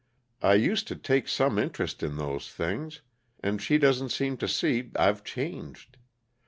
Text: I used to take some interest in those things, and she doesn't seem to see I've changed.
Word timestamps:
I 0.41 0.55
used 0.55 0.87
to 0.87 0.95
take 0.95 1.27
some 1.27 1.59
interest 1.59 2.01
in 2.01 2.15
those 2.17 2.51
things, 2.51 3.01
and 3.41 3.61
she 3.61 3.77
doesn't 3.77 4.09
seem 4.09 4.35
to 4.37 4.47
see 4.47 4.89
I've 4.95 5.23
changed. 5.23 5.97